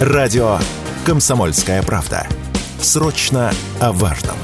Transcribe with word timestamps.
Радио 0.00 0.56
«Комсомольская 1.04 1.82
правда». 1.82 2.26
Срочно 2.80 3.52
о 3.80 3.92
важном. 3.92 4.36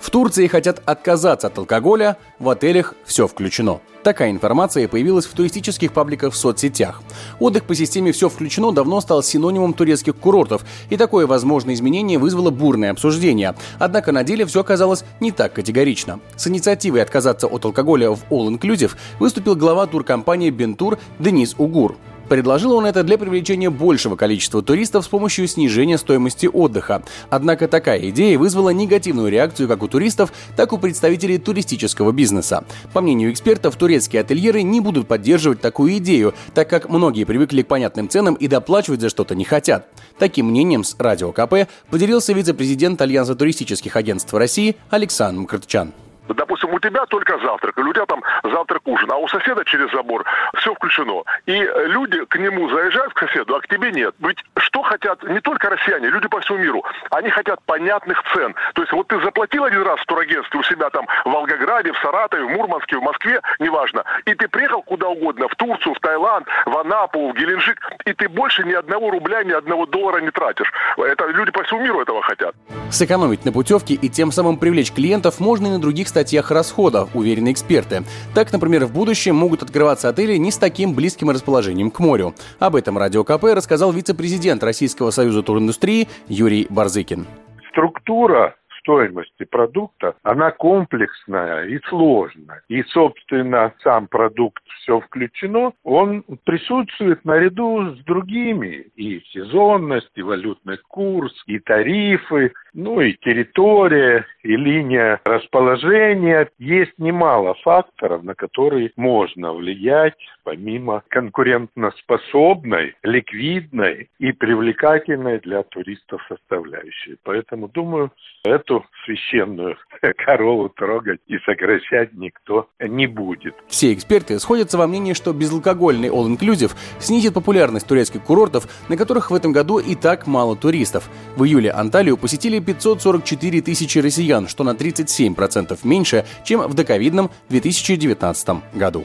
В 0.00 0.08
Турции 0.08 0.46
хотят 0.46 0.80
отказаться 0.86 1.48
от 1.48 1.58
алкоголя, 1.58 2.16
в 2.38 2.48
отелях 2.48 2.94
все 3.04 3.28
включено. 3.28 3.82
Такая 4.02 4.32
информация 4.32 4.88
появилась 4.88 5.26
в 5.26 5.32
туристических 5.32 5.92
пабликах 5.92 6.32
в 6.32 6.36
соцсетях. 6.36 7.02
Отдых 7.38 7.64
по 7.64 7.74
системе 7.74 8.10
«все 8.10 8.28
включено» 8.28 8.72
давно 8.72 9.00
стал 9.00 9.22
синонимом 9.22 9.74
турецких 9.74 10.16
курортов, 10.16 10.64
и 10.90 10.96
такое 10.96 11.26
возможное 11.26 11.74
изменение 11.74 12.18
вызвало 12.18 12.50
бурное 12.50 12.90
обсуждение. 12.90 13.54
Однако 13.78 14.10
на 14.10 14.24
деле 14.24 14.44
все 14.44 14.60
оказалось 14.60 15.04
не 15.20 15.30
так 15.30 15.52
категорично. 15.52 16.18
С 16.36 16.48
инициативой 16.48 17.02
отказаться 17.02 17.46
от 17.46 17.64
алкоголя 17.64 18.10
в 18.10 18.24
All 18.30 18.48
Inclusive 18.48 18.92
выступил 19.20 19.54
глава 19.54 19.86
туркомпании 19.86 20.50
«Бентур» 20.50 20.98
Денис 21.20 21.54
Угур. 21.56 21.96
Предложил 22.32 22.72
он 22.72 22.86
это 22.86 23.02
для 23.02 23.18
привлечения 23.18 23.68
большего 23.68 24.16
количества 24.16 24.62
туристов 24.62 25.04
с 25.04 25.08
помощью 25.08 25.46
снижения 25.46 25.98
стоимости 25.98 26.48
отдыха. 26.50 27.02
Однако 27.28 27.68
такая 27.68 28.08
идея 28.08 28.38
вызвала 28.38 28.70
негативную 28.70 29.30
реакцию 29.30 29.68
как 29.68 29.82
у 29.82 29.86
туристов, 29.86 30.32
так 30.56 30.72
и 30.72 30.74
у 30.74 30.78
представителей 30.78 31.36
туристического 31.36 32.10
бизнеса. 32.10 32.64
По 32.94 33.02
мнению 33.02 33.32
экспертов, 33.32 33.76
турецкие 33.76 34.22
ательеры 34.22 34.62
не 34.62 34.80
будут 34.80 35.08
поддерживать 35.08 35.60
такую 35.60 35.98
идею, 35.98 36.32
так 36.54 36.70
как 36.70 36.88
многие 36.88 37.24
привыкли 37.24 37.60
к 37.60 37.66
понятным 37.66 38.08
ценам 38.08 38.32
и 38.32 38.48
доплачивать 38.48 39.02
за 39.02 39.10
что-то 39.10 39.34
не 39.34 39.44
хотят. 39.44 39.88
Таким 40.18 40.46
мнением 40.46 40.84
с 40.84 40.96
Радио 40.98 41.32
КП 41.32 41.68
поделился 41.90 42.32
вице-президент 42.32 43.02
Альянса 43.02 43.34
туристических 43.34 43.94
агентств 43.94 44.32
России 44.32 44.76
Александр 44.88 45.42
Мкртчан. 45.42 45.92
Допустим, 46.28 46.72
у 46.72 46.78
тебя 46.78 47.06
только 47.06 47.38
завтрак, 47.38 47.78
или 47.78 47.84
у 47.88 47.92
тебя 47.92 48.06
там 48.06 48.22
завтрак 48.44 48.82
ужин, 48.86 49.10
а 49.10 49.16
у 49.16 49.28
соседа 49.28 49.64
через 49.64 49.90
забор 49.92 50.24
все 50.56 50.74
включено. 50.74 51.22
И 51.46 51.52
люди 51.86 52.24
к 52.26 52.36
нему 52.36 52.68
заезжают, 52.68 53.12
к 53.14 53.18
соседу, 53.18 53.56
а 53.56 53.60
к 53.60 53.68
тебе 53.68 53.90
нет. 53.90 54.14
Ведь 54.20 54.38
что 54.56 54.82
хотят 54.82 55.22
не 55.24 55.40
только 55.40 55.70
россияне, 55.70 56.08
люди 56.08 56.28
по 56.28 56.40
всему 56.40 56.58
миру, 56.58 56.84
они 57.10 57.30
хотят 57.30 57.62
понятных 57.64 58.22
цен. 58.32 58.54
То 58.74 58.82
есть 58.82 58.92
вот 58.92 59.08
ты 59.08 59.20
заплатил 59.20 59.64
один 59.64 59.82
раз 59.82 60.00
в 60.00 60.06
турагентстве 60.06 60.60
у 60.60 60.62
себя 60.62 60.90
там 60.90 61.06
в 61.24 61.30
Волгограде, 61.30 61.92
в 61.92 61.98
Саратове, 61.98 62.44
в 62.44 62.50
Мурманске, 62.50 62.96
в 62.98 63.02
Москве, 63.02 63.40
неважно, 63.58 64.04
и 64.24 64.34
ты 64.34 64.48
приехал 64.48 64.82
куда 64.82 65.08
угодно, 65.08 65.48
в 65.48 65.54
Турцию, 65.56 65.94
в 65.94 66.00
Таиланд, 66.00 66.46
в 66.66 66.78
Анапу, 66.78 67.30
в 67.30 67.34
Геленджик, 67.34 67.80
и 68.04 68.12
ты 68.12 68.28
больше 68.28 68.64
ни 68.64 68.72
одного 68.72 69.10
рубля, 69.10 69.42
ни 69.42 69.52
одного 69.52 69.86
доллара 69.86 70.20
не 70.20 70.30
тратишь. 70.30 70.72
Это 70.96 71.26
люди 71.26 71.50
по 71.50 71.62
всему 71.64 71.80
миру 71.80 72.00
этого 72.00 72.22
хотят. 72.22 72.54
Сэкономить 72.90 73.44
на 73.44 73.52
путевке 73.52 73.94
и 73.94 74.08
тем 74.08 74.30
самым 74.32 74.58
привлечь 74.58 74.92
клиентов 74.92 75.40
можно 75.40 75.66
и 75.66 75.70
на 75.70 75.80
других 75.80 76.08
статьях 76.12 76.50
расходов, 76.50 77.16
уверены 77.16 77.50
эксперты. 77.52 78.02
Так, 78.34 78.52
например, 78.52 78.84
в 78.84 78.92
будущем 78.92 79.34
могут 79.34 79.62
открываться 79.62 80.10
отели 80.10 80.36
не 80.36 80.50
с 80.50 80.58
таким 80.58 80.94
близким 80.94 81.30
расположением 81.30 81.90
к 81.90 81.98
морю. 82.00 82.34
Об 82.58 82.76
этом 82.76 82.98
Радио 82.98 83.24
КП 83.24 83.44
рассказал 83.54 83.92
вице-президент 83.92 84.62
Российского 84.62 85.10
союза 85.10 85.42
туриндустрии 85.42 86.08
Юрий 86.28 86.66
Барзыкин. 86.68 87.26
Структура 87.70 88.54
стоимости 88.82 89.44
продукта, 89.44 90.14
она 90.22 90.50
комплексная 90.50 91.64
и 91.66 91.78
сложная. 91.88 92.62
И, 92.68 92.82
собственно, 92.84 93.72
сам 93.82 94.08
продукт 94.08 94.62
все 94.80 95.00
включено, 95.00 95.72
он 95.84 96.24
присутствует 96.44 97.24
наряду 97.24 97.94
с 97.94 98.04
другими. 98.04 98.86
И 98.96 99.20
сезонность, 99.32 100.10
и 100.16 100.22
валютный 100.22 100.78
курс, 100.88 101.32
и 101.46 101.58
тарифы, 101.60 102.52
ну 102.74 103.00
и 103.00 103.14
территория, 103.14 104.26
и 104.42 104.56
линия 104.56 105.20
расположения. 105.24 106.48
Есть 106.58 106.92
немало 106.98 107.54
факторов, 107.62 108.22
на 108.22 108.34
которые 108.34 108.90
можно 108.96 109.52
влиять, 109.52 110.18
помимо 110.44 111.02
конкурентоспособной, 111.08 112.94
ликвидной 113.02 114.08
и 114.18 114.32
привлекательной 114.32 115.40
для 115.40 115.62
туристов 115.62 116.22
составляющей. 116.28 117.16
Поэтому, 117.22 117.68
думаю, 117.68 118.10
эту 118.44 118.84
священную 119.04 119.76
корову 120.16 120.68
трогать 120.68 121.20
и 121.26 121.38
сокращать 121.38 122.12
никто 122.14 122.68
не 122.80 123.06
будет. 123.06 123.54
Все 123.68 123.92
эксперты 123.92 124.38
сходятся 124.38 124.78
во 124.78 124.86
мнении, 124.86 125.12
что 125.12 125.32
безалкогольный 125.32 126.08
all-inclusive 126.08 126.72
снизит 126.98 127.34
популярность 127.34 127.86
турецких 127.86 128.22
курортов, 128.24 128.66
на 128.88 128.96
которых 128.96 129.30
в 129.30 129.34
этом 129.34 129.52
году 129.52 129.78
и 129.78 129.94
так 129.94 130.26
мало 130.26 130.56
туристов. 130.56 131.08
В 131.36 131.44
июле 131.44 131.70
Анталию 131.70 132.16
посетили 132.16 132.58
544 132.62 133.62
тысячи 133.62 133.98
россиян, 133.98 134.48
что 134.48 134.64
на 134.64 134.70
37% 134.70 135.78
меньше, 135.84 136.24
чем 136.44 136.62
в 136.62 136.74
доковидном 136.74 137.30
2019 137.48 138.62
году. 138.74 139.04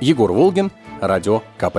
Егор 0.00 0.32
Волгин, 0.32 0.70
Радио 1.00 1.42
КП. 1.58 1.78